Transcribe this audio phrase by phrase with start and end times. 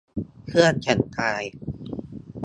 [0.47, 1.43] เครื่องแต่งกาย